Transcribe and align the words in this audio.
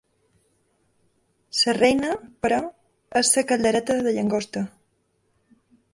Sa 1.57 1.75
reina, 1.79 2.09
però, 2.47 2.59
és 3.23 3.31
sa 3.37 3.47
caldereta 3.53 3.99
de 4.09 4.15
llagosta! 4.19 4.65